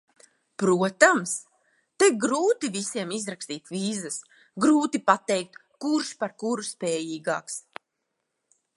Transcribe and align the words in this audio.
Protams, 0.61 1.33
te 2.03 2.07
grūti 2.23 2.71
visiem 2.79 3.13
izrakstīt 3.19 3.71
vīzas, 3.75 4.19
grūti 4.65 5.03
pateikt, 5.13 5.63
kurš 5.85 6.15
par 6.25 6.37
kuru 6.45 6.71
spējīgāks. 6.73 7.65